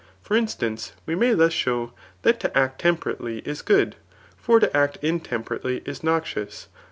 For 0.23 0.35
instance, 0.35 0.93
[we 1.05 1.13
may 1.13 1.35
thus 1.35 1.53
show] 1.53 1.93
that 2.23 2.39
to 2.39 2.57
act 2.57 2.81
temperately 2.81 3.37
is 3.47 3.61
good; 3.61 3.97
fpr 4.43 4.59
to 4.61 4.75
act 4.75 4.97
intemperately 5.03 5.81
isqoxious. 5.81 6.65